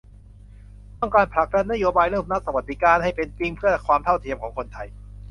[0.99, 4.87] ต้องการผลักดันนโยบายเรื่องรัฐสวัสดิการ ให้เป็นจริงเพื่อความเท่าเทียมของคนไทย